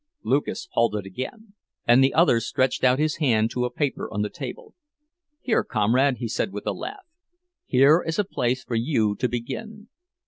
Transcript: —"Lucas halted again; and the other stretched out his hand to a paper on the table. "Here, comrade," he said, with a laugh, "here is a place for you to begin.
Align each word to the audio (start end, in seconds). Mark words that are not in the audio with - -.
—"Lucas 0.23 0.67
halted 0.71 1.05
again; 1.05 1.53
and 1.87 2.03
the 2.03 2.11
other 2.11 2.39
stretched 2.39 2.83
out 2.83 2.97
his 2.97 3.17
hand 3.17 3.51
to 3.51 3.65
a 3.65 3.69
paper 3.71 4.11
on 4.11 4.23
the 4.23 4.31
table. 4.31 4.73
"Here, 5.41 5.63
comrade," 5.63 6.17
he 6.17 6.27
said, 6.27 6.51
with 6.51 6.65
a 6.65 6.71
laugh, 6.73 7.05
"here 7.67 8.01
is 8.03 8.17
a 8.17 8.23
place 8.23 8.63
for 8.63 8.73
you 8.73 9.15
to 9.17 9.29
begin. 9.29 9.89